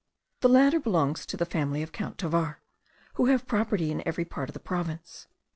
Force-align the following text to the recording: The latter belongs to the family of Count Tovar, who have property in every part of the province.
The 0.39 0.49
latter 0.49 0.79
belongs 0.79 1.27
to 1.27 1.37
the 1.37 1.45
family 1.45 1.83
of 1.83 1.91
Count 1.91 2.17
Tovar, 2.17 2.59
who 3.17 3.27
have 3.27 3.45
property 3.45 3.91
in 3.91 4.01
every 4.03 4.25
part 4.25 4.49
of 4.49 4.53
the 4.53 4.59
province. 4.59 5.27